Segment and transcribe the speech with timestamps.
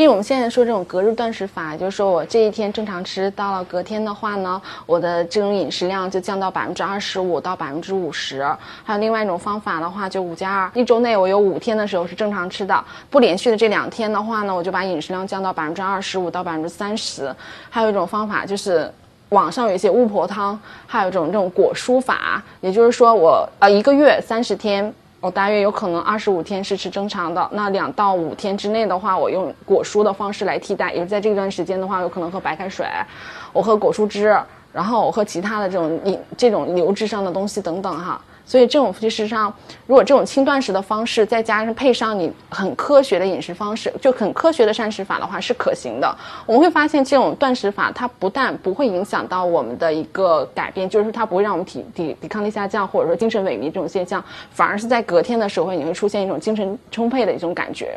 [0.00, 8.42] 譬如我们现在说这种隔日断食法，就是说我这一天正常吃，到了隔天的话呢，我的这种饮食量就降到百分之二十五到百分之五十。
[8.82, 17.30] 还有另外一种方法的话，就五加二，一周内我有五天的时候是正常吃的，不连续的这两天的话呢，我就把饮食量降到百分之二十五到百分之三十。
[17.68, 18.90] 还有一种方法就是
[19.28, 24.90] 网上有一些巫婆汤，还有一种这种果蔬法，也就是说我呃一个月三十天。
[25.20, 32.86] 我大约有可能二十五天是吃正常的，那两到五天之内的话，我用果蔬的方式来替代，也是在这段时间的话，有可能喝白开水，
[33.52, 34.34] 我喝果蔬汁，
[34.72, 38.18] 然后我喝其他的这种饮这种流质上的东西等等哈。
[38.50, 39.54] 所以这种其实上，
[39.86, 46.12] 如果这种轻断食的方式，再加上配上你很科学的饮食方式，就很科学的膳食法的话，是可行的。
[46.46, 57.96] 我们会发现，这种断食法它不但不会影响到我们的一个改变，就是它不会让我们体抵抵抗力下降，或者说精神萎靡这种现象，反而是在隔天的时候，你会出现一种精神充沛的一种感觉。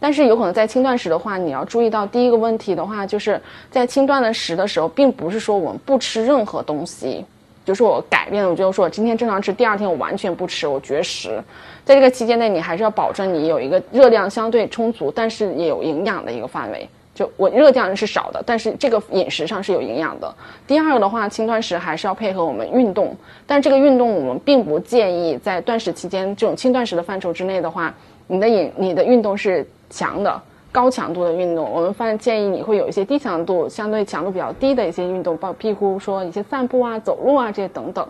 [0.00, 3.40] 但是有可能在轻断食的话，你要注意到第一个问题的话，就是
[3.70, 7.24] 在轻断的食的时候，并不是说我们不吃任何东西。
[7.64, 11.42] 就是我改变了，我就说我今天正常吃，第二天我完全不吃，我绝食。
[11.84, 16.88] 在这个期间内，你还是要保证你有一个热量相对充足，但是也有营养的一个范围。
[17.14, 20.34] 就我热量是少的，但是这个饮食上是有营养的。
[20.66, 23.14] 第二个的话，轻断食还是要配合我们运动，
[23.46, 27.94] 但这个运动我们并不建议在断食期间这种轻断食的范畴之内的话，
[28.26, 30.40] 你的饮你的运动是强的。
[30.72, 38.04] 高强度的运动，我们发现建议你会有一些低强度、相对强度比较低的一些运动，包譬如说一些散步啊、走路啊这些等等。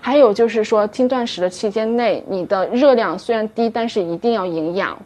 [0.00, 4.98] 还有就是说，轻断食的期间内，你的热量虽然低，但是一定要营养。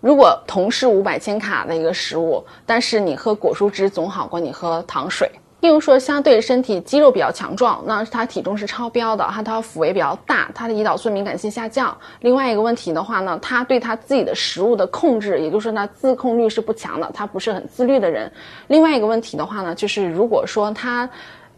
[0.00, 5.30] 如果同是五百千卡的一个食物，但是你喝果蔬汁总好过你喝糖水。
[5.60, 11.96] 例如说，相对身体肌肉比较强壮，那他体重是超标的，他他腹围比较大，他的胰岛素敏感性下降。
[12.20, 18.30] 另外一个问题的话呢，他对他自己的食物的控制，也就是说他自控率是不强的，他不是很自律的人。
[18.68, 21.08] 另外一个问题的话呢，就是如果说他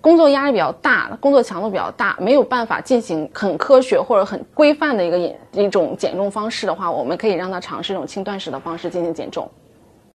[0.01, 9.51] 工作压力比较大，工作强度比较大，没有办法进行很科学或者很规范的一个饮一种减重方式的话，我们可以让他尝试一种轻断食的方式进行减重。